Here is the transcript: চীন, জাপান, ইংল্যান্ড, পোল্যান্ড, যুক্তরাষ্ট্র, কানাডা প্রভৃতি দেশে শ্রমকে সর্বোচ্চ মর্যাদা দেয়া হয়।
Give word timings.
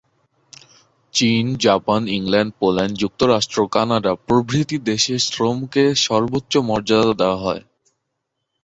চীন, 1.13 1.45
জাপান, 1.57 2.01
ইংল্যান্ড, 2.09 2.51
পোল্যান্ড, 2.59 2.93
যুক্তরাষ্ট্র, 2.97 3.57
কানাডা 3.71 4.13
প্রভৃতি 4.27 4.77
দেশে 4.89 5.15
শ্রমকে 5.27 5.83
সর্বোচ্চ 6.05 6.53
মর্যাদা 6.69 7.13
দেয়া 7.13 7.37
হয়। 7.37 7.61